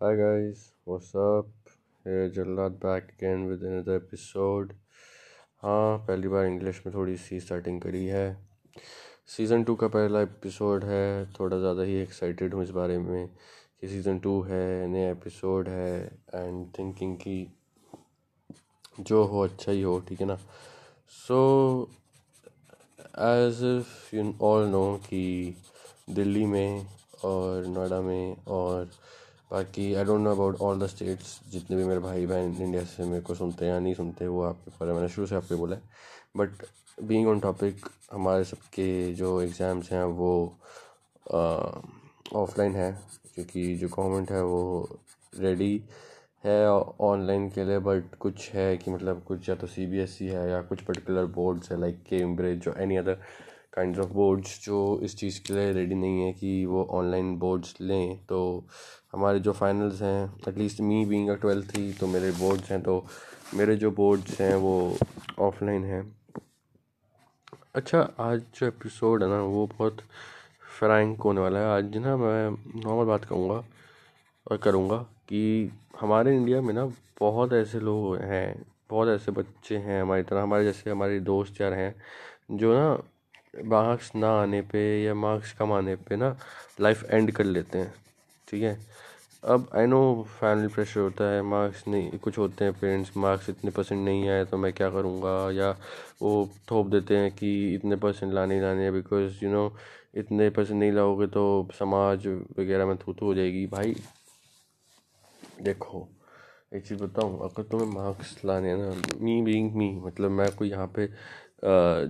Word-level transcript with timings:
Hi 0.00 0.14
guys, 0.16 0.60
what's 0.86 1.14
up? 1.14 1.48
Here 2.06 2.30
Jallad 2.30 2.80
back 2.80 3.10
again 3.10 3.42
with 3.44 3.62
another 3.62 3.96
episode. 3.96 4.70
हाँ 5.62 5.98
पहली 6.06 6.28
बार 6.28 6.46
English 6.46 6.80
में 6.86 6.94
थोड़ी 6.94 7.16
सी 7.16 7.40
स्टार्टिंग 7.40 7.80
करी 7.80 8.04
है 8.06 8.24
सीज़न 9.36 9.64
टू 9.64 9.74
का 9.74 9.88
पहला 9.88 10.22
एपिसोड 10.22 10.84
है 10.84 11.26
थोड़ा 11.32 11.58
ज़्यादा 11.58 11.82
ही 11.82 11.96
एक्साइटेड 11.96 12.54
हूँ 12.54 12.62
इस 12.62 12.70
बारे 12.70 12.98
में 12.98 13.28
कि 13.28 13.88
सीज़न 13.88 14.18
टू 14.18 14.40
है 14.42 14.86
नया 14.86 15.10
एपिसोड 15.10 15.68
है 15.68 15.92
एंड 16.34 16.66
थिंकिंग 16.78 17.16
कि 17.16 17.36
जो 19.00 19.22
हो 19.24 19.44
अच्छा 19.44 19.72
ही 19.72 19.82
हो 19.82 19.98
ठीक 20.08 20.20
है 20.20 20.26
ना 20.26 20.38
so 21.18 21.42
as 23.28 23.62
you 24.14 24.32
all 24.42 24.66
know 24.68 24.84
कि 25.06 25.24
दिल्ली 26.10 26.46
में 26.46 26.86
और 27.24 27.66
नोएडा 27.66 28.00
में 28.00 28.36
और 28.48 28.90
बाकी 29.50 29.94
I 29.94 30.04
don't 30.04 30.20
know 30.20 30.30
about 30.30 30.60
all 30.62 30.78
the 30.80 30.86
states 30.86 31.38
जितने 31.52 31.76
भी 31.76 31.84
मेरे 31.84 32.00
भाई 32.00 32.26
बहन 32.26 32.54
इंडिया 32.62 32.82
से 32.84 33.04
मेरे 33.04 33.20
को 33.22 33.34
सुनते 33.34 33.64
हैं 33.64 33.72
या 33.72 33.78
नहीं 33.78 33.94
सुनते, 33.94 34.26
वो 34.26 34.42
आपके 34.44 34.70
पर 34.78 34.92
मैंने 34.92 35.08
शुरू 35.08 35.26
से 35.26 35.34
आपको 35.36 35.56
बोला 35.56 35.76
है। 35.76 35.82
बट 36.36 36.62
बीइंग 36.98 37.28
ऑन 37.28 37.40
टॉपिक 37.40 37.88
हमारे 38.12 38.44
सबके 38.44 39.12
जो 39.14 39.40
एग्ज़ाम्स 39.42 39.90
हैं, 39.92 40.02
वो 40.04 40.58
ऑफलाइन 42.34 42.76
है, 42.76 42.92
क्योंकि 43.34 43.74
जो 43.76 43.88
गवर्नमेंट 43.88 44.30
है, 44.30 44.42
वो 44.44 44.98
रेडी 45.38 45.82
है 46.44 46.68
ऑनलाइन 46.70 47.48
के 47.50 47.64
लिए 47.64 47.78
बट 47.78 48.14
कुछ 48.20 48.50
है 48.54 48.76
कि 48.76 48.90
मतलब 48.90 49.22
कुछ 49.24 49.48
या 49.48 49.54
तो 49.54 49.66
सी 49.66 49.86
बी 49.86 49.98
एस 50.00 50.16
ई 50.22 50.26
है 50.26 50.48
या 50.50 50.60
कुछ 50.62 50.82
पर्टिकुलर 50.82 51.24
बोर्ड्स 51.34 51.70
है 51.72 51.80
लाइक 51.80 52.02
केम्ब्रिज 52.08 52.60
जो 52.64 52.72
any 52.78 52.96
other 52.96 53.18
kind 53.80 53.98
of 53.98 54.08
boards 54.12 54.58
जो 54.64 54.78
इस 55.02 55.14
चीज़ 55.16 55.40
के 55.42 55.52
लिए 55.54 55.72
रेडी 55.72 55.94
नहीं 55.94 56.20
है 56.20 56.32
कि 56.32 56.64
वो 56.66 56.82
ऑनलाइन 56.92 57.34
बोर्ड्स 57.38 57.74
लें। 57.80 58.24
तो 58.26 58.38
हमारे 59.12 59.38
जो 59.40 59.52
फाइनल्स 59.52 60.00
हैं 60.02 60.48
at least 60.48 60.80
me 60.80 61.04
being 61.04 61.28
a 61.28 61.34
twelfth 61.34 61.70
ही 61.76 61.92
तो 61.92 62.06
मेरे 62.06 62.30
बोर्ड्स 62.32 62.70
हैं। 62.70 62.80
तो 62.82 63.04
मेरे 63.54 63.76
जो 63.76 63.90
बोर्ड्स 63.90 64.40
हैं 64.40 64.54
वो 64.54 64.96
ऑफलाइन 65.38 65.84
हैं। 65.84 66.02
अच्छा 67.74 68.00
आज 68.20 68.42
जो 68.54 68.66
एपिसोड 68.66 69.22
है 69.22 69.28
ना, 69.28 69.40
वो 69.40 69.66
बहुत 69.66 70.00
फ्रैंक 70.78 71.20
होने 71.22 71.40
वाला 71.40 71.58
है। 71.58 71.66
आज 71.66 71.96
ना 71.96 72.16
मैं 72.16 72.50
नॉर्मल 72.84 73.04
बात 73.04 73.24
कहूँगा 73.24 73.62
और 74.46 74.56
करूँगा 74.56 74.96
कि 75.28 75.70
हमारे 76.00 76.36
इंडिया 76.36 76.60
में 76.60 76.74
ना 76.74 76.84
बहुत 77.20 77.52
ऐसे 77.52 77.80
लोग 77.80 78.16
हैं, 78.16 78.62
बहुत 78.90 79.08
ऐसे 79.08 79.32
बच्चे 79.32 79.76
हैं 79.78 80.02
हमारी 80.02 80.22
तरह। 80.22 80.42
हमारे 80.42 80.64
जैसे 80.64 80.90
हमारे 80.90 81.18
दोस्त 81.20 81.60
यार 81.60 81.72
हैं, 81.72 81.94
जो 82.50 82.74
ना 82.74 83.02
मार्क्स 83.54 84.10
ना 84.16 84.30
आने 84.40 84.60
पे 84.72 84.80
या 85.04 85.14
मार्क्स 85.14 85.52
कम 85.58 85.72
आने 85.72 85.94
पे 86.08 86.16
ना 86.16 86.36
लाइफ 86.80 87.04
एंड 87.10 87.30
कर 87.32 87.44
लेते 87.44 87.78
हैं, 87.78 87.92
ठीक 88.48 88.62
है? 88.62 88.78
अब 89.42 89.68
आई 89.76 89.86
नो 89.86 90.00
फैमिली 90.40 90.68
प्रेशर 90.74 91.00
होता 91.00 91.24
है 91.30 91.42
मार्क्स 91.42 91.86
नहीं, 91.88 92.18
कुछ 92.18 92.38
होते 92.38 92.64
हैं 92.64 92.72
पेरेंट्स 92.80 93.16
मार्क्स 93.16 93.48
इतने 93.50 93.70
परसेंट 93.70 94.04
नहीं 94.04 94.28
आए 94.30 94.44
तो 94.44 94.56
मैं 94.58 94.72
क्या 94.72 94.90
करूँगा? 94.90 95.50
या 95.52 95.70
वो 96.22 96.48
थोप 96.70 96.86
देते 96.86 97.16
हैं 97.16 97.30
कि 97.36 97.74
इतने 97.74 97.96
परसेंट 97.96 98.32
लाने 98.32 98.60
लाने 98.60 98.82
हैं 98.82 98.92
बिकॉज़ 98.92 99.44
यू 99.44 99.50
नो 99.52 99.72
इतने 100.16 100.48
परसेंट 100.50 100.78
नहीं 100.80 100.92
लाओगे 100.92 101.26
तो 101.26 101.44
समाज 101.78 102.26
वगैरह 102.58 102.86
में 102.86 102.96
थू 102.98 103.12
थू 103.14 103.26
हो 103.26 103.34
जाएगी। 103.34 103.66
भाई, 103.66 103.94
देखो, 105.62 106.08
एक 106.74 106.86
चीज़ 106.86 107.02
बताऊँ, 107.02 107.38
अगर 107.44 107.62
तुम्हें 107.70 107.88
मार्क्स 107.94 108.36
लाने 108.44 108.74
ना 108.76 108.90
मी 109.20 109.40
बीइंग 109.42 109.74
मी 109.76 109.90
मतलब 110.04 110.30
मैं 110.30 110.50
कोई 110.56 110.70
यहाँ 110.70 110.86
पे 110.98 111.08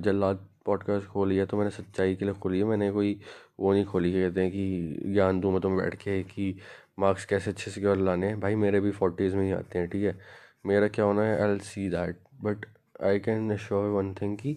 जल्लाद 0.03 0.47
पॉडकास्ट 0.71 1.07
खोली 1.07 1.37
है 1.37 1.47
तो 1.47 1.57
मैंने 1.57 1.71
सच्चाई 1.71 2.15
के 2.17 2.25
लिए 2.25 2.35
खोली 2.35 2.59
है। 2.59 2.65
मैंने 2.65 2.91
कोई 2.93 3.21
वो 3.61 3.73
नहीं 3.73 3.85
खोली 3.85 4.13
है 4.13 4.29
कहते 4.29 4.41
हैं 4.41 4.51
कि 4.53 5.13
ज्ञान 5.13 5.41
दूँ 5.41 5.53
मैं 5.53 5.61
तुम्हें 5.61 5.81
बैठ 5.81 5.95
के 5.95 6.23
कि 6.25 6.55
मार्क्स 6.99 7.25
कैसे 7.25 7.51
अच्छे 7.51 7.71
से 7.71 7.81
क्यों 7.81 7.97
लाने। 8.05 8.27
हैं 8.27 8.41
भाई, 8.41 8.55
मेरे 8.55 8.81
भी 8.81 8.91
फोर्टीज़ 8.91 9.37
में 9.37 9.45
ही 9.45 9.53
आते 9.53 9.79
हैं, 9.79 9.89
ठीक 9.89 10.05
है? 10.05 10.19
मेरा 10.67 10.89
क्या 10.89 11.05
होना 11.05 11.23
है 11.23 11.41
I'll 11.51 11.59
see 11.61 11.89
that 11.89 12.17
but 12.45 12.67
I 13.03 13.19
can 13.19 13.57
sure 13.57 13.89
one 13.91 14.15
thing 14.15 14.37
कि 14.39 14.57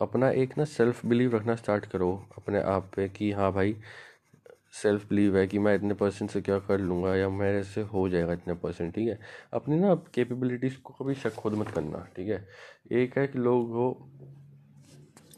अपना 0.00 0.30
एक 0.30 0.56
ना 0.58 0.64
सेल्फ 0.64 1.04
बिलीव 1.06 1.36
रखना 1.36 1.54
स्टार्ट 1.54 1.86
करो 1.86 2.10
अपने 2.38 2.60
आप 2.60 2.90
पे 2.96 3.08
कि 3.08 3.30
हाँ 3.32 3.52
भाई 3.52 3.76
सेल्फ 4.72 5.08
बिलीव 5.08 5.36
है 5.38 5.46
कि 5.46 5.58
मैं 5.58 5.74
इतने 5.74 5.94
परसेंट 5.94 6.30
से 6.30 6.40
क्या 6.40 6.58
कर 6.58 6.80
लूँगा 6.80 7.14
या 7.16 7.28
मेरे 7.28 7.62
से 7.62 7.80
हो 7.82 8.08
जाएगा 8.08 8.32
इतने 8.32 8.54
परसेंट 8.54 8.94
ठीक 8.94 9.08
है? 9.08 9.18
अपनी 9.52 9.76
ना 9.76 9.94
कैपेबिलिटीज़ 10.14 10.78
को 10.84 10.94
कभी 10.94 11.14
शक 11.14 11.34
खुद 11.34 11.54
मत 11.54 11.68
करना, 11.68 12.06
ठीक 12.16 12.28
है? 12.28 12.48
एक 12.92 13.18
है 13.18 13.26
कि 13.26 13.38
लोग 13.38 13.76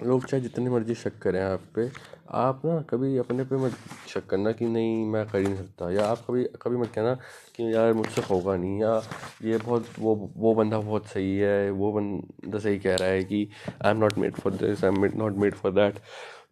लोग 0.03 0.25
चाहे 0.27 0.43
जितनी 0.43 0.71
मर्ज़ी 0.71 0.95
शक 0.95 1.19
करें 1.23 1.41
आप 1.41 1.61
पे, 1.75 1.91
आप 2.31 2.63
ना 2.65 2.81
कभी 2.91 3.17
अपने 3.19 3.45
पे 3.45 3.57
मत 3.57 3.75
शक 4.09 4.27
करना 4.27 4.53
कि 4.53 4.67
नहीं, 4.67 5.05
मैं 5.07 5.25
कर 5.29 5.39
ही 5.39 5.45
नहीं 5.45 5.57
सकता। 5.57 5.91
या 5.91 6.07
आप 6.07 6.25
कभी 6.29 6.45
कभी 6.63 6.77
मत 6.77 6.93
कहना 6.95 7.15
कि 7.57 7.73
यार 7.75 7.93
मुझसे 7.93 8.23
होगा 8.31 8.57
नहीं, 8.57 8.81
या 8.81 8.97
ये 9.45 9.59
बहुत, 9.59 9.87
वो 9.99 10.15
वो 10.37 10.55
बंदा 10.55 10.79
बहुत 10.81 11.07
सही 11.07 11.37
है, 11.37 11.71
वो 11.71 11.93
बंदा 11.93 12.59
सही 12.59 12.79
कह 12.79 12.97
रहा 12.97 13.09
है 13.09 13.25
कि 13.25 13.49
I 13.85 13.91
am 13.91 13.99
not 13.99 14.19
made 14.19 14.35
for 14.35 14.53
this 14.55 14.85
I 14.85 14.91
am 14.91 15.05
not 15.17 15.37
made 15.37 15.55
for 15.55 15.73
that 15.73 15.99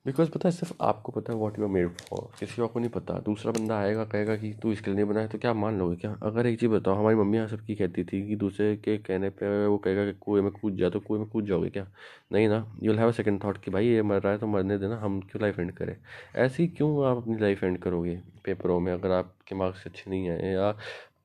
because 0.06 0.30
पता 0.30 0.48
है, 0.48 0.52
सिर्फ़ 0.52 0.72
आपको 0.82 1.12
पता 1.12 1.32
है 1.32 1.38
what 1.38 1.58
you 1.58 1.64
are 1.64 1.70
made 1.70 1.88
for 1.88 2.26
किसी 2.38 2.62
और 2.62 2.68
को 2.68 2.80
नहीं 2.80 2.90
पता. 2.90 3.18
दूसरा 3.24 3.52
बंदा 3.52 3.78
आएगा, 3.78 4.04
कहेगा 4.04 4.36
कि 4.36 4.52
तू 4.62 4.72
इसके 4.72 4.90
लिए 4.90 4.96
नहीं 4.96 5.06
बनाया 5.06 5.26
तो 5.26 5.38
क्या 5.38 5.52
मान 5.54 5.78
लोगे 5.78 5.96
क्या? 5.96 6.12
अगर 6.22 6.46
एक 6.46 6.58
चीज़ 6.60 6.70
बताओ, 6.70 6.94
हमारी 6.94 7.16
मम्मी 7.16 7.36
यहाँ 7.36 7.48
सबकी 7.48 7.74
कहती 7.74 8.04
थी 8.04 8.26
कि 8.28 8.36
दूसरे 8.36 8.74
के 8.76 8.96
कहने 8.98 9.30
पे 9.30 9.66
वो 9.66 9.76
कहेगा 9.78 10.04
कि 10.06 10.12
कुएँ 10.20 10.42
में 10.42 10.50
कूद 10.52 10.76
जा 10.76 10.90
तो 10.90 11.00
कुएँ 11.00 11.20
में 11.20 11.28
कूद 11.28 11.46
जाओगे 11.46 11.70
क्या? 11.70 11.86
नहीं 12.32 12.48
ना. 12.48 12.66
You 12.82 12.94
have 12.94 13.08
a 13.08 13.12
second 13.12 13.42
thought 13.44 13.58
कि 13.64 13.70
भाई, 13.70 13.86
ये 13.86 14.02
मर 14.02 14.20
रहा 14.22 14.32
है 14.32 14.38
तो 14.38 14.46
मरने 14.46 14.78
देना, 14.78 14.96
हम 14.96 15.20
क्यों 15.20 15.42
लाइफ 15.42 15.58
एंड 15.58 15.72
करें? 15.72 15.96
ऐसी 16.36 16.66
क्यों 16.68 17.06
आप 17.06 17.16
अपनी 17.16 17.38
लाइफ 17.38 17.64
एंड 17.64 17.78
करोगे 17.78 18.18
पेपरों 18.44 18.80
में, 18.80 18.92
अगर 18.92 19.10
आपके 19.10 19.54
मार्क्स 19.54 19.86
अच्छे 19.86 20.10
नहीं 20.10 20.28
आए 20.30 20.52
या 20.52 20.74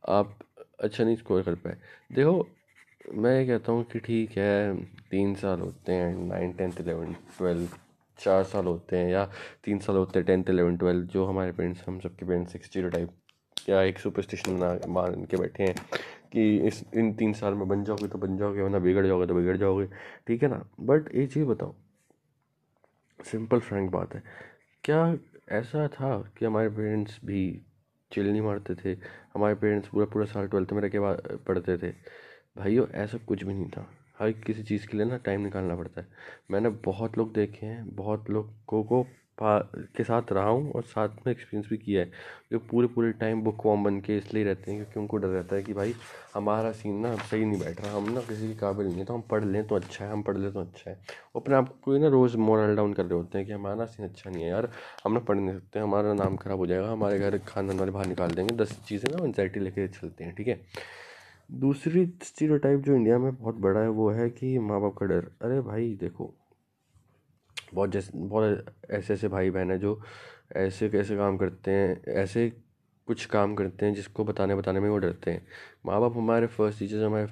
आप 0.09 0.38
अच्छा 0.84 1.04
नहीं 1.04 1.16
स्कोर 1.16 1.42
कर 1.42 1.56
पाए? 1.56 1.78
देखो, 2.14 2.48
मैं 3.14 3.48
कहता 3.48 3.72
हूँ 3.72 3.84
कि 3.84 4.00
ठीक 4.00 4.38
है, 4.38 4.76
तीन 5.12 5.36
साल 5.36 5.59
होते 5.59 5.92
हैं 5.92 6.16
नाइन 6.28 6.54
टेंथ 6.54 6.82
इलेवन 6.82 7.14
ट्वेल्थ 7.38 7.76
चार 8.19 8.44
साल 8.44 8.66
होते 8.66 8.97
हैं 8.97 9.09
या 9.09 9.31
तीन 9.63 9.79
साल 9.79 9.95
होते 9.95 10.19
हैं, 10.19 10.25
टेंथ, 10.25 10.44
इलेवन 10.50 10.78
ट्वेल्थ 10.78 11.11
जो 11.11 11.25
हमारे 11.25 11.51
पेरेंट्स 11.51 11.83
हम 11.88 12.00
सबके 12.00 12.25
पेरेंट्स 12.25 12.55
एक 12.55 12.91
टाइप 12.94 13.09
या 13.69 13.81
एक 13.81 14.00
सुपरस्टिशन 14.00 14.59
बना, 14.59 14.79
मान 14.88 15.25
के 15.25 15.38
बैठे 15.38 15.63
हैं 15.63 15.75
कि 16.31 16.57
इस, 16.57 16.83
इन 16.95 17.13
तीन 17.13 17.33
साल 17.33 17.53
में 17.53 17.67
बन 17.67 17.83
जाओगे 17.83 18.07
तो 18.07 18.17
बन 18.17 18.38
जाओगे, 18.38 18.61
वरना 18.61 18.79
बिगड़ 18.79 19.07
जाओगे 19.07 19.28
तो 19.28 19.33
बिगड़ 19.33 19.57
जाओगे। 19.57 19.88
ठीक 20.28 20.44
है 20.44 20.50
ना? 20.50 20.69
बट 20.79 21.07
एक 21.07 21.31
चीज़ 21.33 21.45
बताओ। 21.45 21.75
सिंपल 23.23 23.59
फ्रैंक 23.59 23.91
बात 23.91 24.16
है। 24.16 24.23
क्या 24.84 25.17
ऐसा 25.49 25.88
था 25.88 26.34
कि 26.38 26.45
हमारे 26.45 26.69
पेरेंट्स 26.69 27.19
भी 27.25 27.61
चिल 28.11 28.31
नहीं 28.31 28.41
मारते 28.41 28.75
थे? 28.75 28.99
हमारे 29.35 29.55
पेरेंट्स 29.55 29.88
पूरा 29.88 30.05
पूरा 30.05 30.25
साल 30.25 30.47
ट्वेल्थ 30.47 30.73
में 30.73 30.81
रह 30.81 30.89
के 30.95 30.99
पढ़ते 31.38 31.78
थे। 31.78 31.91
भाइयों, 32.57 32.88
ऐसा 32.88 33.17
कुछ 33.17 33.44
भी 33.44 33.53
नहीं 33.53 33.69
था। 33.69 33.88
हर 34.19 34.31
किसी 34.45 34.63
चीज़ 34.63 34.88
के 34.88 34.97
लिए 34.97 35.05
ना 35.05 35.17
टाइम 35.25 35.41
निकालना 35.41 35.75
पड़ता 35.75 36.01
है। 36.01 36.07
मैंने 36.51 36.69
बहुत 36.85 37.17
लोग 37.17 37.33
देखे 37.33 37.66
हैं, 37.66 37.88
बहुत 37.95 38.29
लोगों 38.29 38.83
को, 38.83 39.05
के 39.39 40.03
साथ 40.03 40.31
रहा 40.31 40.50
हूँ 40.50 40.72
और 40.72 40.83
साथ 40.83 41.09
में 41.25 41.31
एक्सपीरियंस 41.31 41.67
भी 41.69 41.78
किया 41.78 42.01
है। 42.01 42.11
जो 42.51 42.59
पूरे 42.72 42.88
पूरे 42.88 43.11
टाइम 43.13 43.41
बुक 43.44 43.66
वॉम 43.66 43.83
बन 43.83 44.00
के 44.01 44.17
इसलिए 44.17 44.44
रहते 44.44 44.72
हैं 44.72 44.79
क्योंकि 44.79 45.00
उनको 45.00 45.17
डर 45.17 45.28
रहता 45.28 45.55
है 45.55 45.63
कि 45.63 45.73
भाई 45.73 45.94
हमारा 46.33 46.72
सीन 46.72 46.95
ना 47.00 47.16
सही 47.16 47.45
नहीं 47.45 47.59
बैठ 47.59 47.81
रहा, 47.81 47.95
हम 47.97 48.09
ना 48.13 48.22
किसी 48.22 48.47
के 48.47 48.53
काबिल 48.59 48.88
नहीं 48.88 48.97
है 48.97 49.05
तो 49.05 49.13
हम 49.13 49.22
पढ़ 49.31 49.44
लें 49.45 49.63
तो 49.67 49.75
अच्छा 49.75 50.05
है, 50.05 50.11
हम 50.11 50.22
पढ़ 50.23 50.38
लें 50.38 50.51
तो 50.53 50.59
अच्छा 50.59 50.89
है। 50.91 50.95
वो 51.35 51.41
अपने 51.41 51.55
आप 51.55 51.73
को 51.84 51.97
ना 51.97 52.07
रोज़ 52.07 52.38
मोरल 52.38 52.75
डाउन 52.75 52.94
कर 52.94 53.05
रहे 53.05 53.19
होते 53.19 53.38
हैं 53.38 53.47
कि 53.47 53.53
हमारा 53.53 53.85
सीन 53.85 54.05
अच्छा 54.07 54.29
नहीं 54.29 54.44
है 54.44 54.49
यार, 54.49 54.69
हम 55.03 55.13
ना 55.13 55.19
पढ़ 55.19 55.38
नहीं 55.38 55.55
सकते, 55.55 55.79
हमारा 55.79 56.13
नाम 56.13 56.38
ख़राब 56.38 56.59
हो 56.59 56.67
जाएगा, 56.67 56.91
हमारे 56.91 57.19
घर 57.19 57.38
खानदान 57.47 57.79
वाले 57.79 57.91
बाहर 57.91 58.05
निकाल 58.05 58.31
देंगे, 58.31 58.55
दस 58.55 58.79
चीज़ें 58.88 59.09
ना 59.11 59.23
एनजाइटी 59.25 59.59
लेके 59.59 59.88
चलते 59.88 60.23
हैं, 60.23 60.35
ठीक 60.35 60.47
है? 60.47 60.59
दूसरी 61.52 62.13
स्टीरियोटाइप 62.24 62.80
जो 62.80 62.96
इंडिया 62.96 63.19
में 63.19 63.35
बहुत 63.35 63.56
बड़ा 63.56 63.80
है, 63.80 63.90
वो 63.90 64.09
है 64.09 64.30
कि 64.30 64.59
माँ 64.59 64.81
बाप 64.81 64.96
का 64.97 65.06
डर। 65.06 65.31
अरे 65.41 65.62
भाई, 65.62 65.96
देखो, 65.96 66.34
बहुत 67.74 67.90
जैसे, 67.90 68.12
बहुत 68.16 68.66
ऐसे 68.90 69.13
ऐसे 69.13 69.28
भाई 69.28 69.50
बहन 69.50 69.72
हैं 69.72 69.80
जो 69.80 70.02
ऐसे 70.56 70.90
कैसे 70.90 71.18
काम 71.18 71.38
करते 71.38 71.72
हैं, 71.72 72.03
ऐसे 72.03 72.53
कुछ 73.07 73.25
काम 73.25 73.56
करते 73.56 73.85
हैं, 73.85 73.94
जिसको 73.94 74.23
बताने 74.23 74.55
बताने 74.55 74.79
में 74.79 74.90
वो 74.90 74.97
डरते 74.97 75.32
हैं। 75.32 75.46
माँ 75.85 75.99
बाप 76.02 76.16
हमारे 76.17 76.47
फ़र्स्ट 76.47 76.79
टीचर्स 76.79 77.03
हमारे 77.03 77.26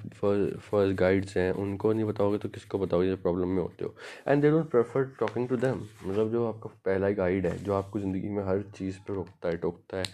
फ़र्स्ट 0.60 0.94
गाइड्स 0.98 1.36
हैं। 1.36 1.50
उनको 1.54 1.92
नहीं 1.92 2.04
बताओगे 2.04 2.38
तो 2.38 2.48
किसको 2.48 2.78
बताओगे 2.78 3.08
जब 3.08 3.22
प्रॉब्लम 3.22 3.48
में 3.48 3.62
होते 3.62 3.84
हो? 3.84 3.94
And 4.28 4.42
they 4.42 4.50
don't 4.50 4.70
prefer 4.70 5.04
talking 5.20 5.48
to 5.48 5.56
them 5.56 5.82
मतलब 6.06 6.30
जो 6.32 6.46
आपका 6.48 6.70
पहला 6.84 7.10
गाइड 7.12 7.46
है, 7.46 7.56
जो 7.64 7.74
आपको 7.74 8.00
ज़िंदगी 8.00 8.28
में 8.28 8.42
हर 8.44 8.62
चीज़ 8.76 8.98
पर 8.98 9.14
रोकता 9.14 9.48
है, 9.48 9.56
टोकता 9.56 9.98
है, 9.98 10.04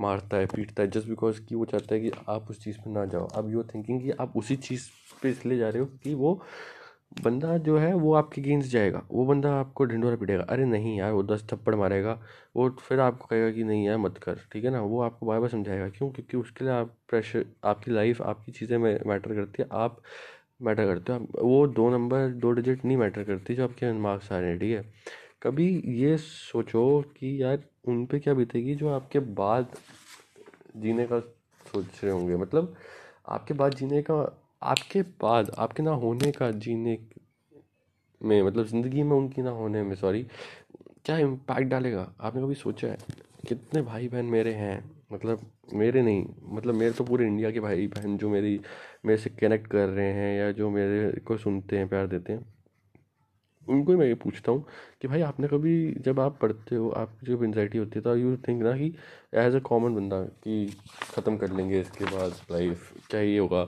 मारता 0.00 0.36
है, 0.36 0.46
पीटता 0.46 0.82
है 0.82 0.90
जस्ट 0.90 1.08
बिकॉज़ 1.08 1.40
कि 1.40 1.54
वो 1.54 1.64
चाहता 1.64 1.94
है 1.94 2.00
कि 2.00 2.10
आप 2.28 2.50
उस 2.50 2.64
चीज़ 2.64 2.78
पर 2.78 2.90
ना 2.90 3.04
जाओ। 3.06 3.28
अब 3.28 3.52
यू 3.52 3.62
थिंकिंग 3.64 4.00
कि 4.02 4.10
आप 4.10 4.36
उसी 4.36 4.56
चीज़ 4.58 4.88
पर 5.22 5.28
इसलिए 5.28 5.58
जा 5.58 5.68
रहे 5.68 5.80
हो 5.80 5.86
कि 6.04 6.14
वो 6.14 6.40
बंदा 7.20 7.58
जो 7.58 7.78
है, 7.78 7.94
वो 7.94 8.14
आपके 8.14 8.42
गेंस 8.42 8.66
जाएगा। 8.70 9.02
वो 9.10 9.26
बंदा 9.26 9.54
आपको 9.54 9.84
ढिंडोरा 9.84 10.16
पीटेगा। 10.16 10.42
अरे 10.42 10.64
नहीं 10.64 10.98
यार, 10.98 11.12
वो 11.12 11.22
दस 11.22 11.46
थप्पड़ 11.52 11.74
मारेगा। 11.74 12.22
वो 12.56 12.70
फिर 12.70 13.00
आपको 13.00 13.26
कहेगा 13.26 13.50
कि 13.50 13.64
नहीं 13.64 13.86
यार, 13.86 13.98
मत 13.98 14.18
कर। 14.18 14.38
ठीक 14.52 14.64
है 14.64 14.70
ना? 14.70 14.80
वो 14.80 15.00
आपको 15.00 15.26
बार 15.26 15.40
बार 15.40 15.48
समझाएगा। 15.48 15.88
क्यों? 15.88 16.10
क्योंकि 16.10 16.36
उसके 16.36 16.64
लिए 16.64 16.74
आप 16.74 16.94
प्रेशर 17.08 17.44
आपकी 17.64 17.90
लाइफ 17.90 18.22
आपकी 18.22 18.52
चीज़ें 18.52 18.78
मैटर 18.78 19.34
करती 19.34 19.62
है। 19.62 19.68
आप 19.72 20.00
मैटर 20.62 20.84
करते 20.84 21.12
हो। 21.12 21.48
वो 21.48 21.66
दो 21.66 21.90
नंबर 21.90 22.28
दो 22.28 22.50
डिजिट 22.50 22.84
नहीं 22.84 22.96
मैटर 22.96 23.24
करती 23.24 23.54
जो 23.54 23.64
आपके 23.64 23.92
मार्क्स 23.92 24.32
आ 24.32 24.38
रहे 24.38 24.50
हैं। 24.50 24.58
ठीक 24.58 24.76
है? 24.76 24.92
कभी 25.42 25.82
ये 25.86 26.16
सोचो 26.16 27.00
कि 27.02 27.42
यार, 27.42 27.62
उन 27.88 28.06
पर 28.06 28.18
क्या 28.18 28.34
बीतेगी 28.34 28.74
जो 28.74 28.88
आपके 28.88 29.18
बाद 29.18 29.66
जीने 30.76 31.06
का 31.06 31.20
सोच 31.20 32.00
रहे 32.04 32.12
होंगे। 32.12 32.36
मतलब 32.36 32.74
आपके 33.28 33.54
बाद 33.54 33.74
जीने 33.74 34.02
का 34.02 34.41
आपके 34.62 35.02
बाद, 35.22 35.50
आपके 35.58 35.82
ना 35.82 35.90
होने 35.90 36.30
का, 36.32 36.50
जीने 36.50 36.98
में 38.20 38.42
मतलब 38.42 38.66
ज़िंदगी 38.66 39.02
में 39.02 39.16
उनकी 39.16 39.42
ना 39.42 39.50
होने 39.50 39.82
में 39.82 39.94
सॉरी 39.96 40.22
क्या 41.04 41.16
इम्पैक्ट 41.18 41.68
डालेगा? 41.70 42.12
आपने 42.20 42.42
कभी 42.42 42.54
सोचा 42.54 42.88
है? 42.88 42.96
कितने 43.48 43.82
भाई 43.82 44.08
बहन 44.08 44.24
मेरे 44.26 44.52
हैं? 44.54 44.82
मतलब 45.12 45.40
मेरे 45.74 46.02
नहीं 46.02 46.24
मतलब 46.52 46.74
मेरे 46.74 46.92
तो 46.92 47.04
पूरे 47.04 47.26
इंडिया 47.26 47.50
के 47.50 47.60
भाई 47.60 47.86
बहन 47.86 48.16
जो 48.18 48.30
मेरी, 48.30 48.60
मेरे 49.06 49.18
से 49.18 49.30
कनेक्ट 49.30 49.66
कर 49.66 49.88
रहे 49.88 50.12
हैं 50.12 50.38
या 50.38 50.50
जो 50.52 50.70
मेरे 50.70 51.20
को 51.20 51.36
सुनते 51.36 51.78
हैं, 51.78 51.88
प्यार 51.88 52.06
देते 52.06 52.32
हैं, 52.32 52.44
उनको 53.66 53.92
ही 53.92 53.98
मैं 53.98 54.06
ये 54.06 54.14
पूछता 54.14 54.52
हूँ 54.52 54.64
कि 55.02 55.08
भाई 55.08 55.20
आपने 55.22 55.48
कभी 55.48 55.74
जब 56.04 56.20
आप 56.20 56.38
पढ़ते 56.40 56.76
हो 56.76 56.88
आप 56.90 57.18
जब 57.24 57.42
एनजाइटी 57.44 57.78
होती 57.78 57.98
है 57.98 58.02
तो 58.02 58.16
यू 58.16 58.36
थिंक 58.48 58.62
ना 58.62 58.72
कि 58.78 58.94
एज 59.34 59.54
अ 59.54 59.58
कॉमन 59.58 59.94
बंदा 59.94 60.22
कि 60.44 60.66
ख़त्म 61.14 61.36
कर 61.36 61.52
लेंगे 61.52 61.80
इसके 61.80 62.04
बाद 62.06 62.32
लाइफ 62.52 62.92
क्या 63.10 63.20
ये 63.20 63.38
होगा? 63.38 63.62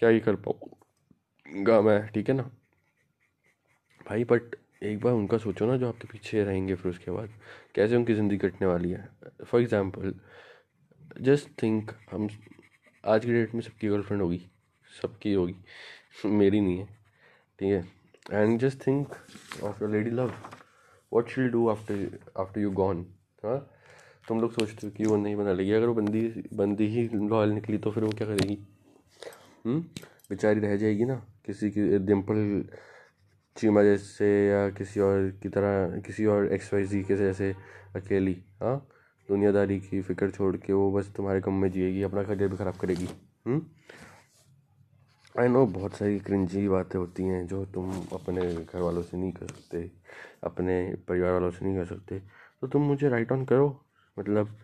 क्या 0.00 0.10
ये 0.10 0.20
कर 0.20 0.36
पाऊँगा 0.36 1.80
मैं, 1.80 2.06
ठीक 2.08 2.28
है 2.28 2.34
ना? 2.34 2.50
भाई 4.06 4.24
बट 4.24 4.56
एक 4.82 5.00
बार 5.00 5.12
उनका 5.12 5.38
सोचो 5.38 5.66
ना 5.66 5.76
जो 5.76 5.88
आपके 5.88 6.08
पीछे 6.08 6.44
रहेंगे 6.44 6.74
फिर 6.74 6.92
उसके 6.92 7.10
बाद। 7.10 7.30
कैसे 7.74 7.96
उनकी 7.96 8.14
ज़िंदगी 8.14 8.38
कटने 8.38 8.66
वाली 8.66 8.90
है? 8.90 9.08
फॉर 9.44 9.60
एग्ज़ाम्पल 9.60 10.14
जस्ट 11.20 11.48
थिंक 11.62 11.90
हम 12.10 12.28
आज 13.04 13.24
की 13.24 13.32
डेट 13.32 13.54
में 13.54 13.60
सबकी 13.60 13.88
गर्लफ्रेंड 13.88 14.22
होगी, 14.22 14.40
सबकी 15.02 15.32
होगी, 15.32 15.54
मेरी 16.24 16.60
नहीं 16.60 16.78
है, 16.78 16.86
ठीक 17.58 17.72
है? 17.72 17.84
And 18.32 18.58
just 18.60 18.86
think 18.86 19.14
of 19.62 19.82
your 19.82 19.90
lady 19.90 20.10
love 20.10 20.32
what 21.12 21.28
she'll 21.28 21.48
do 21.50 21.68
after 21.68 22.18
after 22.38 22.60
you 22.60 22.70
gone 22.70 23.06
हाँ? 23.44 23.58
तुम 24.28 24.40
लोग 24.40 24.52
सोचते 24.52 24.86
हो 24.86 24.92
कि 24.96 25.04
वो 25.04 25.16
नहीं 25.16 25.36
बना 25.36 25.52
लेगी। 25.52 25.72
अगर 25.72 25.86
वो 25.86 25.94
बंदी 25.94 26.22
बंदी 26.54 26.86
ही 26.86 27.08
लॉयल 27.08 27.50
निकली 27.50 27.78
तो 27.78 27.90
फिर 27.90 28.04
वो 28.04 28.10
क्या 28.10 28.26
करेगी? 28.26 28.58
बेचारी 29.64 30.60
रह 30.60 30.76
जाएगी 30.76 31.04
ना, 31.04 31.14
किसी 31.46 31.70
की 31.70 31.98
डिम्पल 31.98 32.64
चीमा 33.56 33.82
जैसे 33.82 34.26
या 34.48 34.68
किसी 34.70 35.00
और 35.00 35.30
की 35.42 35.48
तरह, 35.48 36.00
किसी 36.00 36.26
और 36.26 36.52
एक्स 36.52 36.72
वाई 36.74 36.84
जी 36.84 37.02
के 37.02 37.16
जैसे 37.16 37.54
अकेली 37.96 38.36
हाँ? 38.62 38.88
दुनियादारी 39.28 39.78
की 39.80 40.00
फ़िक्र 40.02 40.30
छोड़ 40.30 40.56
के 40.56 40.72
वो 40.72 40.90
बस 40.92 41.12
तुम्हारे 41.16 41.40
कम 41.40 41.52
में 41.52 41.70
जिएगी, 41.70 42.02
अपना 42.02 42.22
करियर 42.22 42.50
भी 42.50 42.56
ख़राब 42.56 42.76
करेगी 42.80 43.06
आई 43.06 43.14
हम्म? 43.46 43.62
नो 45.52 45.64
बहुत 45.66 45.94
सारी 45.96 46.18
क्रिंजी 46.20 46.68
बातें 46.68 46.98
होती 46.98 47.22
हैं 47.24 47.46
जो 47.46 47.64
तुम 47.74 47.92
अपने 48.12 48.54
घर 48.54 48.80
वालों 48.80 49.02
से 49.02 49.16
नहीं 49.16 49.32
कर 49.32 49.46
सकते, 49.46 49.90
अपने 50.44 50.94
परिवार 51.08 51.32
वालों 51.32 51.50
से 51.50 51.64
नहीं 51.64 51.76
कर 51.76 51.84
सकते। 51.84 52.20
तो 52.60 52.66
तुम 52.68 52.82
मुझे 52.82 53.08
राइट 53.08 53.32
ऑन 53.32 53.44
करो 53.44 53.68
मतलब 54.16 54.56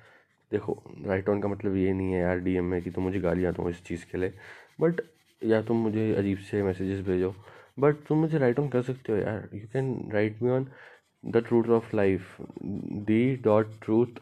देखो 0.53 0.83
राइट 1.07 1.29
ऑन 1.29 1.41
का 1.41 1.49
मतलब 1.49 1.77
ये 1.77 1.93
नहीं 1.93 2.13
है 2.13 2.21
यार 2.21 2.39
डी 2.41 2.55
एम 2.57 2.65
में 2.65 2.81
कि 2.83 2.91
तुम 2.91 3.05
मुझे 3.05 3.21
गालियाँ 3.21 3.53
दो 3.55 3.69
इस 3.71 3.83
चीज़ 3.85 4.05
के 4.13 4.19
लिए। 4.19 4.35
बट 4.81 5.01
या 5.45 5.63
तुम 5.63 5.77
मुझे 5.77 6.15
अजीब 6.15 6.39
से 6.39 6.63
मैसेजेस 6.63 7.01
भेजो। 7.07 7.35
बट 7.81 7.97
तुम 8.09 8.19
मुझे 8.19 8.39
राइट 8.39 8.59
ऑन 8.59 8.69
कर 8.69 8.83
सकते 8.83 9.13
हो 9.13 9.19
यार। 9.19 9.49
You 9.55 9.67
can 9.73 10.11
write 10.13 10.43
me 10.43 10.51
on 10.51 10.67
the 11.27 11.37
truth 11.37 11.69
of 11.71 11.97
life 11.97 12.37
the 13.09 13.37
dot 13.37 13.73
truth 13.85 14.21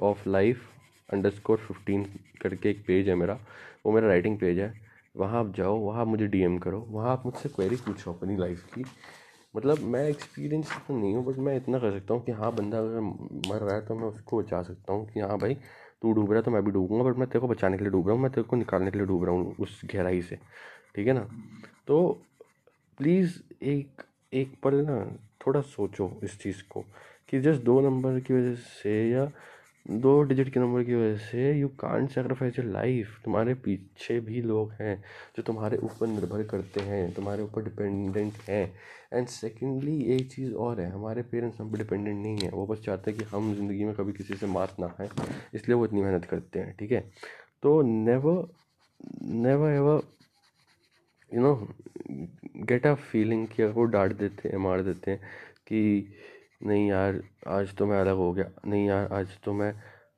of 0.00 0.28
life 0.28 0.68
underscore 1.30 1.58
fifteen 1.58 2.04
करके 2.42 2.70
एक 2.70 2.84
पेज 2.86 3.08
है 3.08 3.14
मेरा। 3.14 3.38
वो 3.86 3.92
मेरा 3.92 4.08
राइटिंग 4.08 4.38
पेज 4.38 4.58
है। 4.58 4.72
वहाँ 5.16 5.40
आप 5.40 5.54
जाओ, 5.54 5.76
वहाँ 5.78 6.04
मुझे 6.04 6.26
डीएम 6.26 6.58
करो। 6.58 6.80
वहाँ 6.90 7.12
आप 7.12 7.26
मुझसे 7.26 7.48
क्वेरी 7.48 7.76
पूछो 7.76 8.12
अपनी 8.12 8.36
लाइफ 8.36 8.64
की। 8.74 8.84
मतलब 9.56 9.78
मैं 9.78 10.08
एक्सपीरियंस 10.08 10.72
तो 10.88 10.96
नहीं 10.96 11.14
हूँ 11.14 11.24
बट 11.24 11.38
मैं 11.38 11.56
इतना 11.56 11.78
कर 11.78 11.98
सकता 11.98 12.14
हूँ 12.14 12.24
कि 12.24 12.32
हाँ 12.32 12.52
बंदा 12.54 12.78
अगर 12.78 13.00
मर 13.48 13.60
रहा 13.62 13.74
है 13.74 13.86
तो 13.86 13.94
मैं 13.94 14.08
उसको 14.08 14.42
बचा 14.42 14.62
सकता 14.62 14.92
हूँ 14.92 15.06
कि 15.06 15.20
हाँ 15.20 15.38
भाई 15.38 15.56
तू 16.02 16.12
डूब 16.12 16.30
रहा 16.30 16.38
है 16.38 16.44
तो 16.44 16.50
मैं 16.50 16.64
भी 16.64 16.70
डूबूँगा 16.70 17.04
बट 17.04 17.18
मैं 17.18 17.28
तेरे 17.28 17.40
को 17.40 17.48
बचाने 17.48 17.76
के 17.78 17.84
लिए 17.84 17.90
डूब 17.92 18.06
रहा 18.06 18.14
हूँ, 18.14 18.22
मैं 18.22 18.30
तेरे 18.32 18.46
को 18.48 18.56
निकालने 18.56 18.90
के 18.90 18.98
लिए 18.98 19.06
डूब 19.06 19.24
रहा 19.24 19.34
हूँ 19.34 19.54
उस 19.60 19.80
गहराई 19.94 20.22
से, 20.22 20.36
ठीक 20.96 21.06
है 21.06 21.12
ना? 21.12 21.26
तो 21.86 22.22
प्लीज़ 22.98 23.38
एक 23.62 24.02
एक 24.32 24.54
पल 24.62 24.74
ना 24.74 25.04
थोड़ा 25.46 25.60
सोचो 25.60 26.10
इस 26.24 26.38
चीज़ 26.40 26.62
को 26.70 26.84
कि 27.28 27.40
जस्ट 27.40 27.62
दो 27.62 27.80
नंबर 27.80 28.18
की 28.20 28.34
वजह 28.34 28.54
से 28.54 28.92
या 29.10 29.24
दो 29.86 30.20
डिजिट 30.22 30.48
के 30.54 30.60
नंबर 30.60 30.82
की 30.84 30.94
वजह 30.94 31.16
से 31.16 31.52
you 31.52 31.68
can't 31.80 32.10
sacrifice 32.10 32.58
your 32.58 32.68
life 32.68 33.16
तुम्हारे 33.24 33.54
पीछे 33.54 34.18
भी 34.20 34.42
लोग 34.42 34.72
हैं 34.80 34.96
जो 35.36 35.42
तुम्हारे 35.42 35.76
ऊपर 35.76 36.06
निर्भर 36.06 36.42
करते 36.42 36.80
हैं, 36.80 37.12
तुम्हारे 37.14 37.42
ऊपर 37.42 37.64
डिपेंडेंट 37.64 38.32
हैं. 38.48 38.72
एंड 39.12 39.26
सेकेंडली 39.28 39.98
एक 40.14 40.30
चीज़ 40.32 40.52
और 40.54 40.80
है, 40.80 40.88
हमारे 40.90 41.22
पेरेंट्स 41.22 41.60
हम 41.60 41.70
पर 41.72 41.78
डिपेंडेंट 41.78 42.16
नहीं 42.16 42.38
है. 42.42 42.50
वो 42.50 42.66
बस 42.66 42.80
चाहते 42.84 43.10
हैं 43.10 43.20
कि 43.20 43.26
हम 43.32 43.54
ज़िंदगी 43.54 43.84
में 43.84 43.94
कभी 43.94 44.12
किसी 44.12 44.34
से 44.34 44.46
मात 44.46 44.76
ना 44.80 44.88
खाएँ, 44.88 45.08
इसलिए 45.54 45.76
वो 45.76 45.84
इतनी 45.86 46.02
मेहनत 46.02 46.24
करते 46.24 46.58
हैं, 46.58 46.76
ठीक 46.78 46.92
है? 46.92 47.00
तो 47.62 47.80
never 47.82 48.48
never 49.24 49.70
ever 49.70 50.02
you 51.30 51.40
know 51.42 51.54
get 52.66 52.86
a 52.86 52.94
feeling 52.94 53.46
कि 53.48 53.62
अगर 53.62 53.72
वो 53.72 53.84
डांट 53.84 54.12
देते 54.18 54.48
हैं, 54.48 54.56
मार 54.58 54.82
देते 54.82 55.10
हैं 55.10 55.20
कि 55.66 56.14
नहीं 56.62 56.88
यार, 56.88 57.20
आज 57.48 57.74
तो 57.76 57.86
मैं 57.86 58.00
अलग 58.00 58.16
हो 58.16 58.32
गया। 58.32 58.44
नहीं 58.66 58.86
यार, 58.86 59.08
आज 59.12 59.38
तो 59.44 59.52
मैं 59.52 59.72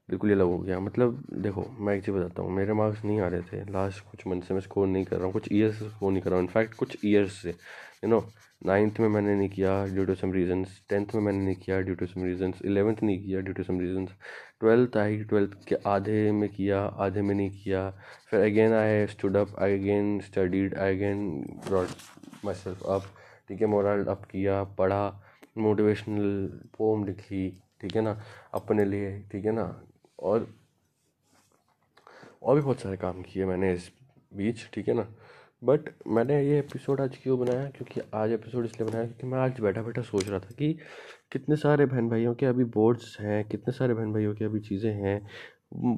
बिल्कुल 0.09 0.31
ही 0.31 0.35
अलग 0.35 0.47
हो 0.47 0.59
गया। 0.59 0.79
मतलब 0.81 1.23
देखो, 1.43 1.67
मैं 1.79 1.95
एक 1.97 2.05
चीज़ 2.05 2.15
बताता 2.17 2.43
हूँ, 2.43 2.51
मेरे 2.53 2.73
मार्क्स 2.73 3.05
नहीं 3.05 3.21
आ 3.21 3.29
रहे 3.29 3.43
थे। 3.43 3.65
लास्ट 3.73 4.05
कुछ 4.11 4.27
मंथ 4.27 4.43
से 4.43 4.55
मैं 4.55 4.61
स्कोर 4.61 4.87
नहीं 4.87 5.05
कर 5.05 5.17
रहा 5.17 5.25
हूँ, 5.25 5.33
कुछ 5.33 5.49
ईयर्स 5.53 5.79
से 5.79 5.89
स्कोर 5.89 6.13
नहीं 6.13 6.23
कर 6.23 6.31
रहा 6.31 6.39
हूँ। 6.39 6.47
इनफैक्ट 6.47 6.75
कुछ 6.75 6.97
ईयर्स 7.05 7.33
से। 7.43 7.51
यू 7.51 8.09
नो 8.11 8.25
नाइन्थ 8.67 8.99
में 9.01 9.09
मैंने 9.09 9.35
नहीं 9.37 9.49
किया 9.49 9.85
due 9.87 10.05
to 10.07 10.15
some 10.15 10.33
reasons 10.33 10.81
tenth 10.89 11.15
में 11.15 11.21
मैंने 11.23 11.45
नहीं 11.45 11.55
किया 11.57 11.81
due 11.81 11.95
to 11.95 12.07
some 12.07 12.25
reasons 12.25 12.61
eleventh 12.65 13.03
नहीं 13.03 13.19
किया 13.25 13.41
due 13.41 13.55
to 13.55 13.63
some 13.63 13.81
reasons 13.81 14.11
twelfth 14.61 14.97
I 14.97 15.17
twelfth 15.23 15.53
के 15.69 15.77
आधे 15.87 16.31
में 16.33 16.49
किया, 16.49 16.81
आधे 16.81 17.23
में 17.23 17.35
नहीं 17.35 17.51
किया। 17.53 17.91
फिर 18.31 18.41
again 18.41 18.73
I 18.75 19.07
stood 19.07 19.37
up 19.37 19.57
I 19.63 19.79
again 19.79 20.19
studied 20.21 20.75
I 20.79 20.97
again 20.97 21.29
brought 21.69 21.89
myself 22.55 22.83
up 22.85 23.03
ठीक 23.49 23.61
है 23.61 23.67
मोरल 23.67 24.05
अप 24.05 24.25
किया, 24.25 24.63
पढ़ा। 24.79 25.21
मोटिवेशनल 25.57 26.47
पोम 26.79 27.05
लिखी, 27.05 27.49
ठीक 27.81 27.97
है 27.97 28.03
ना? 28.03 28.21
अपने 28.55 28.85
लिए, 28.85 29.19
ठीक 29.33 29.45
है 29.45 29.53
ना? 29.53 29.65
और 30.21 30.47
और 32.43 32.55
भी 32.55 32.61
बहुत 32.61 32.81
सारे 32.81 32.97
काम 32.97 33.23
किए 33.23 33.45
मैंने 33.47 33.73
इस 33.73 33.91
बीच, 34.35 34.69
ठीक 34.73 34.89
है 34.89 34.95
ना? 34.95 35.07
बट 35.65 35.89
मैंने 36.07 36.43
ये 36.43 36.59
एपिसोड 36.59 37.01
आज 37.01 37.17
क्यों 37.23 37.39
बनाया? 37.41 37.69
क्योंकि 37.69 38.01
आज 38.15 38.31
एपिसोड 38.33 38.65
इसलिए 38.65 38.89
बनाया 38.89 39.05
क्योंकि 39.05 39.27
मैं 39.27 39.39
आज 39.39 39.61
बैठा 39.61 39.83
बैठा 39.83 40.03
सोच 40.03 40.29
रहा 40.29 40.39
था 40.39 40.55
कि 40.59 40.73
कितने 41.33 41.57
सारे 41.57 41.87
बहन 41.87 42.09
भाइयों 42.09 42.35
के 42.35 42.47
अभी 42.47 42.65
बोर्ड्स 42.65 43.17
हैं, 43.21 43.45
कितने 43.49 43.73
सारे 43.73 43.95
बहन 43.95 44.13
भाइयों 44.13 44.35
की 44.35 44.45
अभी 44.45 44.61
चीज़ें 44.61 44.93
हैं 44.93 45.21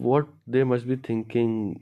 what 0.02 0.32
they 0.48 0.64
must 0.64 0.86
be 0.86 0.96
thinking 1.08 1.74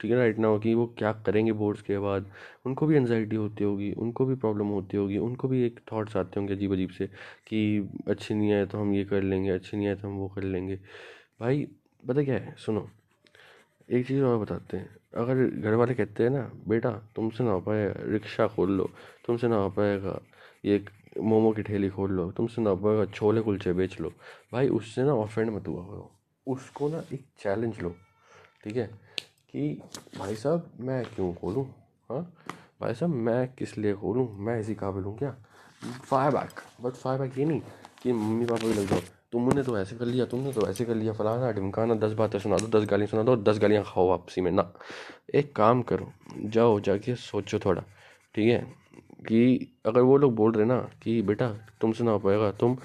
ठीक 0.00 0.10
है 0.10 0.16
राइट 0.16 0.38
हो 0.38 0.58
कि 0.58 0.74
वो 0.74 0.86
क्या 0.98 1.12
करेंगे 1.26 1.52
बोर्ड्स 1.52 1.82
के 1.82 1.98
बाद, 1.98 2.30
उनको 2.66 2.86
भी 2.86 2.96
एनजाइटी 2.96 3.36
होती 3.36 3.64
होगी, 3.64 3.92
उनको 3.92 4.26
भी 4.26 4.34
प्रॉब्लम 4.34 4.66
होती 4.66 4.96
होगी, 4.96 5.18
उनको 5.18 5.48
भी 5.48 5.62
एक 5.62 5.80
थॉट्स 5.92 6.16
आते 6.16 6.40
होंगे 6.40 6.54
अजीब 6.54 6.72
अजीब 6.72 6.90
से 6.90 7.06
कि 7.46 7.88
अच्छी 8.08 8.34
नहीं 8.34 8.52
आए 8.52 8.66
तो 8.66 8.78
हम 8.78 8.92
ये 8.94 9.04
कर 9.04 9.22
लेंगे, 9.22 9.50
अच्छी 9.50 9.76
नहीं 9.76 9.88
आए 9.88 9.94
तो 9.94 10.08
हम 10.08 10.14
वो 10.14 10.28
कर 10.28 10.42
लेंगे। 10.42 10.76
भाई, 11.40 11.66
पता 12.08 12.22
क्या 12.22 12.34
है? 12.34 12.54
सुनो, 12.58 12.88
एक 13.90 14.06
चीज़ 14.06 14.22
और 14.22 14.38
बताते 14.38 14.76
हैं। 14.76 14.96
अगर 15.16 15.44
घर 15.46 15.74
वाले 15.74 15.94
कहते 15.94 16.22
हैं 16.22 16.30
ना, 16.30 16.50
बेटा, 16.68 16.90
तुमसे 17.16 17.44
ना 17.44 17.50
हो 17.50 17.60
पाए 17.60 17.92
रिक्शा 17.98 18.46
खोल 18.46 18.70
लो, 18.70 18.90
तुमसे 19.26 19.48
ना 19.48 19.56
हो 19.56 19.70
पाएगा, 19.70 20.20
ये 20.64 20.84
मोमो 21.20 21.52
की 21.52 21.62
ठेली 21.62 21.88
खोल 21.88 22.12
लो, 22.12 22.30
तुमसे 22.32 22.62
ना 22.62 22.70
हो 22.70 22.76
पाएगा, 22.76 23.04
छोले 23.04 23.40
कुलचे 23.40 23.72
बेच 23.72 24.00
लो। 24.00 24.12
भाई, 24.52 24.68
उससे 24.68 25.02
ना 25.02 25.14
ऑफेंड 25.14 25.50
मत 25.50 25.68
हुआ 25.68 25.82
करो। 25.82 26.10
उसको 26.46 26.88
ना 26.88 27.02
एक 27.12 27.24
चैलेंज 27.38 27.80
लो, 27.80 27.94
ठीक 28.64 28.76
है? 28.76 28.90
कि 29.52 29.82
भाई 30.18 30.34
साहब, 30.34 30.70
मैं 30.80 31.04
क्यों 31.04 31.32
खोलूँ 31.34 31.64
हाँ? 32.10 32.22
भाई 32.80 32.94
साहब, 32.94 33.12
मैं 33.12 33.48
किस 33.58 33.78
लिए 33.78 33.94
खोलूँ 33.94 34.28
मैं 34.38 34.60
इसी 34.60 34.74
काबिल 34.74 35.04
हूँ 35.04 35.18
क्या? 35.18 35.36
Fire 36.04 36.32
back 36.32 36.60
but 36.80 36.92
fire 36.92 37.20
back 37.20 37.38
ये 37.38 37.44
नहीं 37.44 37.60
कि 38.02 38.12
मम्मी 38.12 38.46
पापा 38.46 38.66
भी 38.66 38.74
लग 38.74 38.86
जाओ 38.86 39.00
तुमने 39.32 39.62
तो 39.62 39.78
ऐसे 39.78 39.96
कर 39.96 40.04
लिया, 40.04 40.24
तुमने 40.26 40.52
तो 40.52 40.66
ऐसे 40.68 40.84
कर 40.84 40.94
लिया, 40.94 41.12
फलाना 41.12 41.52
ढिमकाना 41.52 41.94
दस 41.94 42.12
बातें 42.12 42.38
सुना 42.38 42.56
दो, 42.56 42.66
दस 42.66 42.86
गालियाँ 42.88 43.08
सुना 43.08 43.22
दो, 43.22 43.36
दस 43.36 43.58
गालियाँ 43.58 43.84
खाओ 43.86 44.08
वापसी 44.08 44.40
में। 44.40 44.50
ना। 44.50 44.72
एक 45.34 45.56
काम 45.56 45.82
करो, 45.82 46.12
जाओ 46.44 46.80
जाके 46.80 47.14
सोचो 47.14 47.58
थोड़ा, 47.58 47.82
ठीक 48.34 48.48
है? 48.48 48.58
कि 49.28 49.72
अगर 49.86 50.00
वो 50.00 50.16
लोग 50.16 50.34
बोल 50.34 50.52
रहे 50.52 50.66
ना 50.66 50.78
कि 51.02 51.22
बेटा 51.22 51.50
तुमसे 51.80 52.04
ना 52.04 52.10
हो 52.10 52.18
पाएगा, 52.18 52.52
तुम 52.52 52.76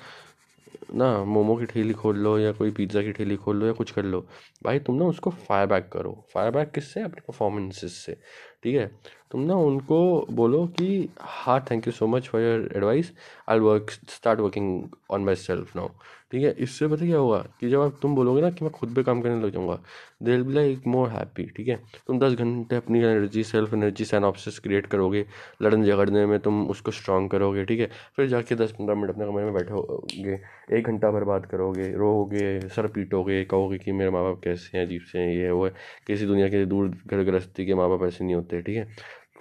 ना, 0.89 1.23
मोमो 1.23 1.55
की 1.55 1.65
ठेली 1.65 1.93
खोल 1.93 2.17
लो 2.17 2.37
या 2.39 2.51
कोई 2.51 2.71
पिज़्ज़ा 2.71 3.01
की 3.01 3.11
ठेली 3.11 3.35
खोल 3.35 3.57
लो 3.57 3.65
या 3.65 3.73
कुछ 3.73 3.91
कर 3.91 4.03
लो। 4.05 4.19
भाई 4.63 4.79
तुम 4.79 4.95
ना 4.95 5.05
उसको 5.05 5.29
फायर 5.29 5.67
बैक 5.67 5.89
करो। 5.93 6.11
फायर 6.33 6.51
बैक 6.51 6.71
किससे? 6.71 7.01
अपने 7.01 7.21
परफॉर्मेंसेस 7.27 7.93
से। 7.97 8.17
ठीक 8.65 8.75
है? 8.75 8.89
तुम 9.31 9.41
ना 9.41 9.55
उनको 9.67 9.99
बोलो 10.31 10.65
कि 10.79 11.09
हाँ 11.19 11.59
thank 11.71 11.87
you 11.87 11.93
so 11.93 12.07
much 12.07 12.27
for 12.27 12.41
your 12.41 12.69
advice 12.77 13.11
I 13.49 13.59
work 13.59 13.91
start 13.91 14.39
working 14.39 14.83
on 15.11 15.23
myself 15.35 15.75
now 15.75 15.87
ठीक 16.31 16.43
है? 16.43 16.51
इससे 16.59 16.87
पता 16.87 17.05
क्या 17.05 17.17
होगा 17.17 17.37
कि 17.59 17.69
जब 17.69 17.81
आप 17.81 17.97
तुम 18.01 18.15
बोलोगे 18.15 18.41
ना 18.41 18.49
कि 18.49 18.65
मैं 18.65 18.71
खुद 18.73 18.93
पे 18.95 19.03
काम 19.03 19.21
करने 19.21 19.41
लग 19.43 19.51
जाऊँगा 19.53 19.79
दिल 20.23 20.43
बी 20.43 20.53
लाइक 20.53 20.83
मोर 20.87 21.09
हैप्पी 21.09 21.43
ठीक 21.57 21.67
है? 21.67 21.75
तुम 22.07 22.19
दस 22.19 22.33
घंटे 22.33 22.75
अपनी 22.75 22.99
energy 22.99 23.43
self 23.43 23.73
energy 23.73 24.05
synapses 24.05 24.59
create 24.59 24.85
करोगे, 24.85 25.25
लड़ने 25.61 25.85
झगड़ने 25.85 26.25
में 26.25 26.39
तुम 26.39 26.65
उसको 26.69 26.91
स्ट्रॉन्ग 26.91 27.29
करोगे, 27.31 27.65
ठीक 27.65 27.79
है? 27.79 27.89
फिर 28.15 28.27
जाके 28.27 28.55
दस 28.55 28.71
पंद्रह 28.71 28.95
मिनट 28.95 29.09
अपने 29.09 29.25
कमरे 29.25 29.43
में 29.43 29.53
बैठोगे, 29.53 30.39
एक 30.77 30.87
घंटा 30.87 31.11
भर 31.11 31.23
बात 31.23 31.45
करोगे 31.45 31.91
रोगे 31.95 32.59
सर 32.69 32.87
पीटोगे, 32.87 33.43
कहोगे 33.45 33.77
कि 33.77 33.91
मेरे 33.91 34.09
माँ 34.11 34.23
बाप 34.23 34.41
कैसे 34.43 34.77
हैं, 34.77 34.85
अजीब 34.85 35.01
से 35.11 35.19
हैं, 35.19 35.33
ये, 35.35 35.51
वो 35.51 35.65
है। 35.65 35.73
किसी 36.07 36.25
दुनिया 36.25 36.47
के 36.49 36.65
दूर 36.65 36.87
घर 37.07 37.23
गृहस्थी 37.23 37.65
के 37.65 37.73
माँ 37.73 37.89
बाप 37.89 38.03
ऐसे 38.03 38.23
नहीं 38.25 38.35
होते। 38.35 38.54
ठीक 38.61 38.77
है? 38.77 38.87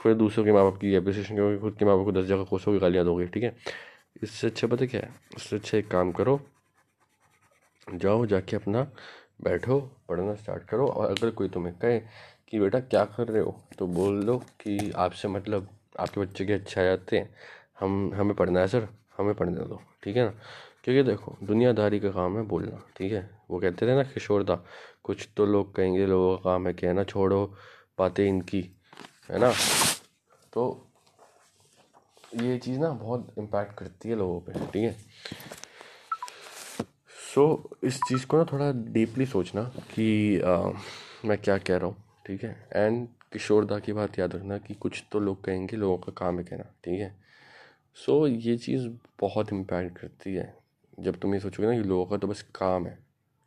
फिर 0.02 0.14
दूसरों 0.14 0.44
के 0.44 0.52
माँ 0.52 0.62
बाप 0.64 0.76
की 0.80 0.94
अप्रिसिएशन 0.94 1.36
करोगे, 1.36 1.58
खुद 1.58 1.76
के 1.78 1.84
माँ 1.84 1.96
बाप 1.96 2.04
को 2.04 2.12
दस 2.12 2.24
जगह 2.26 2.44
कोसोगे 2.44 2.78
गालियाँ 2.78 3.04
दोगे, 3.04 3.26
ठीक 3.26 3.42
है? 3.42 3.56
इससे 4.22 4.46
अच्छा 4.46 4.66
पता 4.66 4.86
क्या 4.86 5.00
है? 5.00 5.12
इससे 5.36 5.56
अच्छा 5.56 5.78
एक 5.78 5.90
काम 5.90 6.12
करो, 6.12 6.40
जाओ, 7.86 8.26
जाके 8.26 8.56
अपना 8.56 8.82
बैठो, 9.44 9.80
पढ़ना 10.08 10.34
स्टार्ट 10.34 10.64
करो 10.64 10.86
और 10.86 11.10
अगर 11.10 11.30
कोई 11.30 11.48
तुम्हें 11.48 11.74
कहे 11.78 11.98
कि 12.48 12.60
बेटा 12.60 12.80
क्या 12.80 13.04
कर 13.04 13.28
रहे 13.28 13.42
हो 13.42 13.56
तो 13.78 13.86
बोल 13.86 14.24
दो 14.24 14.38
कि 14.60 14.90
आपसे 14.96 15.28
मतलब 15.28 15.68
आपके 16.00 16.20
बच्चे 16.20 16.44
के 16.46 16.52
अच्छे 16.52 16.80
आ 16.80 16.84
जाते 16.84 17.18
हैं। 17.18 17.34
हम, 17.80 18.12
हमें 18.14 18.34
पढ़ना 18.36 18.60
है 18.60 18.68
सर, 18.68 18.88
हमें 19.18 19.34
पढ़ने 19.34 19.64
दो, 19.64 19.80
ठीक 20.02 20.16
है 20.16 20.24
ना? 20.24 20.30
क्योंकि 20.84 21.02
देखो, 21.02 21.36
दुनियादारी 21.42 22.00
का 22.00 22.10
काम 22.10 22.36
है 22.38 22.42
बोलना, 22.44 22.82
ठीक 22.96 23.12
है? 23.12 23.30
वो 23.50 23.58
कहते 23.60 23.86
थे 23.86 23.94
ना 23.94 24.02
किशोरदा, 24.02 24.54
कुछ 25.04 25.28
तो 25.36 25.46
लोग 25.46 25.74
कहेंगे, 25.74 26.06
लोगों 26.06 26.36
का 26.36 26.42
काम 26.44 26.66
है 26.66 26.72
कहना 26.74 27.04
छोड़ो, 27.04 27.44
बातें 27.98 28.24
इनकी 28.24 28.62
है 29.30 29.38
ना? 29.38 29.52
तो 30.52 30.86
ये 32.40 32.58
चीज़ 32.58 32.78
ना 32.80 32.90
बहुत 32.90 33.34
इम्पैक्ट 33.38 33.78
करती 33.78 34.08
है 34.08 34.16
लोगों 34.16 34.40
पे 34.40 34.52
ठीक 34.52 34.82
है? 34.82 34.96
सो 37.34 37.70
so, 37.72 37.84
इस 37.84 37.96
चीज़ 37.96 38.26
को 38.26 38.36
ना 38.36 38.44
थोड़ा 38.44 38.72
डीपली 38.72 39.26
सोचना 39.26 39.62
कि 39.62 40.40
आ, 40.40 40.70
मैं 41.24 41.38
क्या 41.38 41.58
कह 41.58 41.76
रहा 41.76 41.86
हूँ 41.86 41.96
ठीक 42.26 42.44
है? 42.44 42.68
एंड 42.72 43.08
किशोरदा 43.32 43.78
की 43.78 43.92
बात 43.92 44.18
याद 44.18 44.34
रखना 44.34 44.58
कि 44.58 44.74
कुछ 44.74 45.04
तो 45.12 45.20
लोग 45.20 45.44
कहेंगे 45.44 45.76
लोगों 45.76 45.98
का 45.98 46.12
काम 46.12 46.38
है 46.38 46.44
कहना 46.44 46.64
ठीक 46.84 47.00
है? 47.00 47.16
सो 47.94 48.28
so, 48.28 48.34
ये 48.36 48.56
चीज़ 48.56 48.88
बहुत 49.20 49.52
इम्पैक्ट 49.52 49.98
करती 49.98 50.34
है। 50.34 50.56
जब 51.00 51.20
तुम 51.20 51.34
ये 51.34 51.40
सोचोगे 51.40 51.68
ना 51.68 51.82
कि 51.82 51.88
लोगों 51.88 52.06
का 52.06 52.16
तो 52.16 52.26
बस 52.26 52.42
काम 52.42 52.86
है 52.86 53.03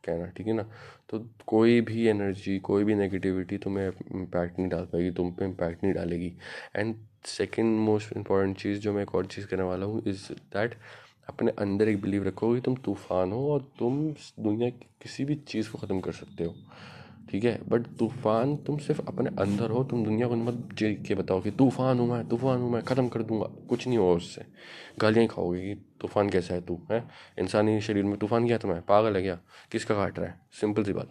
कहना, 0.08 0.26
ठीक 0.26 0.46
है 0.46 0.52
ना? 0.52 0.62
तो 1.10 1.18
कोई 1.46 1.80
भी 1.82 2.06
एनर्जी 2.08 2.58
कोई 2.60 2.84
भी 2.84 2.94
नेगेटिविटी 2.94 3.58
तुम्हें 3.58 3.86
इम्पैक्ट 3.88 4.58
नहीं 4.58 4.68
डाल 4.68 4.84
पाएगी, 4.84 5.10
तुम 5.12 5.30
पे 5.32 5.44
इम्पैक्ट 5.44 5.84
नहीं 5.84 5.94
डालेगी। 5.94 6.32
एंड 6.76 6.94
सेकेंड 7.26 7.78
मोस्ट 7.80 8.16
इंपॉर्टेंट 8.16 8.56
चीज़ 8.58 8.78
जो 8.80 8.92
मैं 8.92 9.02
एक 9.02 9.14
और 9.14 9.26
चीज़ 9.26 9.46
करने 9.46 9.62
वाला 9.62 9.86
हूँ 9.86 10.02
इज़ 10.06 10.26
दैट 10.54 10.74
अपने 11.28 11.50
अंदर 11.60 11.88
एक 11.88 12.00
बिलीव 12.02 12.24
रखो 12.24 12.54
कि 12.54 12.60
तुम 12.60 12.74
तूफ़ान 12.84 13.32
हो 13.32 13.48
और 13.52 13.62
तुम 13.78 13.98
दुनिया 14.40 14.68
की 14.70 14.86
किसी 15.02 15.24
भी 15.24 15.34
चीज़ 15.48 15.70
को 15.70 15.78
ख़त्म 15.78 16.00
कर 16.00 16.12
सकते 16.12 16.44
हो। 16.44 16.54
ठीक 17.30 17.44
है? 17.44 17.60
बट 17.68 17.86
तूफ़ान, 17.98 18.56
तुम 18.56 18.78
सिर्फ़ 18.78 19.00
अपने 19.08 19.30
अंदर 19.42 19.70
हो, 19.70 19.84
तुम 19.84 20.04
दुनिया 20.04 20.28
को 20.28 20.36
मत 20.36 20.68
जीत 20.74 21.04
के 21.08 21.14
बताओ 21.14 21.40
कि 21.40 21.50
तूफ़ान 21.50 21.98
हूँ 21.98 22.08
मैं, 22.08 22.28
तूफ़ान 22.28 22.58
हूँ 22.58 22.72
मैं, 22.72 22.82
ख़त्म 22.82 23.08
कर 23.08 23.22
दूँगा। 23.22 23.46
कुछ 23.68 23.86
नहीं 23.88 23.98
होगा 23.98 24.14
उससे। 24.14 24.44
गालियाँ 25.00 25.26
खाओगे 25.26 25.60
कि 25.60 25.74
तूफ़ान 26.00 26.28
कैसा 26.28 26.54
है 26.54 26.60
तू, 26.60 26.80
है? 26.92 27.04
इंसानी 27.38 27.80
शरीर 27.80 28.04
में 28.04 28.18
तूफ़ान 28.18 28.46
क्या 28.46 28.58
तुम्हें? 28.58 28.82
पागल 28.82 29.16
है 29.16 29.22
क्या? 29.22 29.38
किसका 29.72 29.94
काट 29.94 30.18
रहा 30.18 30.28
है? 30.28 30.40
सिंपल 30.60 30.84
सी 30.84 30.92
बात। 30.92 31.08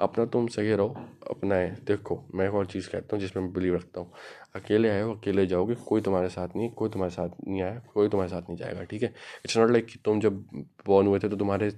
अपना 0.00 0.24
तुम 0.24 0.46
सही 0.46 0.72
रहो, 0.72 0.88
अपना 1.30 1.54
है। 1.54 1.74
देखो, 1.84 2.24
मैं 2.34 2.46
एक 2.48 2.54
और 2.54 2.66
चीज़ 2.66 2.88
कहता 2.90 3.08
हूँ 3.12 3.20
जिसमें 3.20 3.42
मैं 3.44 3.52
बिलीव 3.52 3.74
रखता 3.74 4.00
हूँ। 4.00 4.10
अकेले 4.56 4.88
आए 4.88 5.02
हो, 5.02 5.14
अकेले 5.14 5.46
जाओगे, 5.46 5.74
कोई 5.74 6.00
तुम्हारे 6.00 6.28
साथ 6.28 6.48
नहीं, 6.56 6.70
कोई 6.70 6.88
तुम्हारे 6.88 7.10
साथ 7.10 7.28
नहीं 7.48 7.62
आया, 7.62 7.82
कोई 7.94 8.08
तुम्हारे 8.08 8.30
साथ 8.30 8.42
नहीं 8.42 8.56
जाएगा, 8.56 8.82
ठीक 8.82 9.02
है? 9.02 9.08
इट्स 9.44 9.56
नॉट 9.58 9.70
लाइक 9.70 9.86
तुम 10.04 10.20
जब 10.20 10.44
बॉर्न 10.86 11.06
हुए 11.06 11.18
थे 11.18 11.28
तो 11.28 11.36
तुम्हारे, 11.36 11.70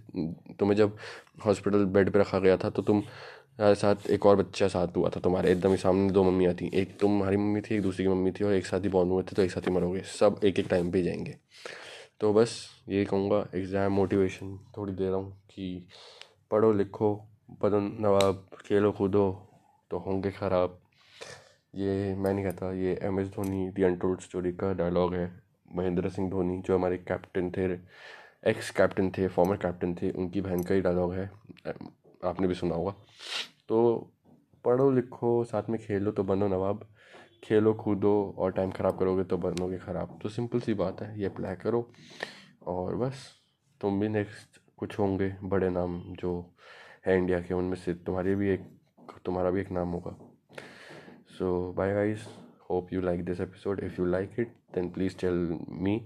तुम्हें 0.59 0.77
जब 0.77 0.97
हॉस्पिटल 1.47 1.85
बेड 1.85 2.11
पर 2.11 2.21
रखा 2.21 2.39
गया 2.39 2.57
था 2.57 2.71
तो 2.71 2.83
तुम 2.83 3.03
साथ 3.59 4.11
एक 4.11 4.27
और 4.27 4.37
बच्चा 4.37 4.69
साथ 4.69 4.97
हुआ 4.97 5.09
था, 5.09 5.21
तुम्हारे 5.21 5.51
एकदम 5.53 5.71
ही 5.71 5.77
सामने 5.77 6.11
दो 6.13 6.23
मम्मियाँ 6.25 6.55
थी 6.55 6.71
एक 6.75 6.99
तुम्हारी 7.01 7.37
मम्मी 7.37 7.61
थी, 7.61 7.75
एक 7.75 7.83
दूसरी 7.83 8.05
की 8.05 8.11
मम्मी 8.11 8.31
थी, 8.33 8.45
और 8.45 8.53
एक 8.53 8.67
साथ 8.67 8.81
ही 8.81 8.89
बॉर्न 8.89 9.11
हुए 9.11 9.23
थे 9.23 9.37
तो 9.37 9.43
एक 9.43 9.51
साथ 9.51 9.69
ही 9.69 9.73
मरोगे। 9.73 10.01
सब 10.11 10.41
एक 10.45 10.59
एक 10.59 10.69
टाइम 10.71 10.91
पे 10.91 11.03
जाएँगे। 11.03 11.37
तो 12.21 12.33
बस 12.33 12.57
ये 12.89 13.05
कहूँगा 13.05 13.45
एग्ज़ाम 13.55 13.93
मोटिवेशन 13.93 14.59
थोड़ी 14.77 14.93
दे 14.93 15.05
रहा 15.05 15.17
हूँ 15.17 15.33
कि 15.51 15.87
पढ़ो, 16.51 16.73
लिखो, 16.73 17.15
बदन, 17.63 17.97
नवाब, 18.01 18.47
खेलो, 18.67 18.93
कूदो 18.93 19.31
तो 19.91 19.99
होंगे 19.99 20.31
ख़राब। 20.31 20.79
ये 21.75 22.15
मैं 22.15 22.33
नहीं 22.35 22.45
कहता, 22.45 22.73
ये 22.73 22.99
M 23.03 23.21
S 23.21 23.29
Dhoni 23.29 23.69
the 23.71 23.83
untold 23.83 24.21
story 24.21 24.53
का 24.53 24.73
डायलॉग 24.75 25.15
है। 25.15 25.33
महेंद्र 25.77 26.09
सिंह 26.11 26.31
धोनी, 26.31 26.59
जो 26.59 26.77
हमारे 26.77 26.97
कैप्टन 26.99 27.51
थे 27.51 27.73
एक्स 28.51 28.71
कैप्टन 28.71 29.11
थे 29.11 29.29
फॉर्मर 29.29 29.57
कैप्टन 29.57 29.95
थे, 29.95 30.11
उनकी 30.11 30.41
बहन 30.41 30.63
का 30.63 30.75
ही 30.75 30.81
डायलॉग 30.81 31.15
है। 31.15 31.31
आपने 32.25 32.47
भी 32.49 32.55
सुना 32.55 32.75
होगा। 32.75 32.95
तो 33.69 34.11
पढ़ो 34.65 34.91
लिखो, 34.91 35.45
साथ 35.45 35.71
में 35.71 35.79
खेलो 35.81 36.11
तो 36.11 36.23
बनो 36.25 36.49
नवाब। 36.49 36.87
खेलो 37.45 37.73
कूदो 37.75 38.13
और 38.39 38.53
टाइम 38.53 38.71
ख़राब 38.71 38.99
करोगे 38.99 39.25
तो 39.25 39.37
बनोगे 39.39 39.79
ख़राब। 39.79 40.19
तो 40.23 40.29
सिंपल 40.29 40.61
सी 40.61 40.75
बात 40.75 41.03
है, 41.03 41.19
ये 41.21 41.27
अप्लाई 41.27 41.55
करो 41.55 41.89
और 42.67 42.95
बस, 42.97 43.27
तुम 43.81 44.01
भी 44.01 44.09
नेक्स्ट 44.09 44.61
कुछ 44.77 44.99
होंगे 44.99 45.35
बड़े 45.45 45.69
नाम 45.71 46.01
जो 46.15 46.31
है 47.07 47.17
इंडिया 47.19 47.41
के, 47.41 47.55
उनमें 47.55 47.77
से 47.77 47.95
तुम्हारी 47.97 48.35
भी 48.35 48.49
एक, 48.51 48.65
तुम्हारा 49.25 49.51
भी 49.51 49.61
एक 49.61 49.71
नाम 49.73 49.89
होगा। 49.89 50.17
So 51.39 51.73
bye 51.73 51.93
guys 51.95 52.27
hope 52.71 52.93
you 52.93 53.01
like 53.01 53.25
this 53.25 53.41
episode 53.41 53.81
if 53.85 54.01
you 54.01 54.07
like 54.07 54.39
it 54.39 54.55
then 54.75 54.89
please 54.91 55.17
tell 55.19 55.59
me 55.71 56.01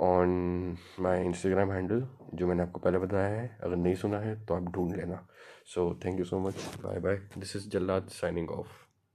on 0.00 0.76
my 1.00 1.24
Instagram 1.24 1.72
handle 1.72 2.06
जो 2.34 2.46
मैंने 2.46 2.62
आपको 2.62 2.80
पहले 2.80 2.98
बताया 2.98 3.40
है। 3.40 3.58
अगर 3.62 3.76
नहीं 3.76 3.94
सुना 3.94 4.18
है 4.18 4.34
तो 4.46 4.54
आप 4.54 4.72
ढूंढ 4.72 4.96
लेना। 4.96 5.26
So 5.66 5.94
thank 6.04 6.18
you 6.18 6.24
so 6.24 6.38
much 6.38 6.54
bye 6.82 6.98
bye 7.00 7.16
this 7.38 7.56
is 7.56 7.68
Jallad 7.68 8.08
signing 8.12 8.50
off 8.50 8.87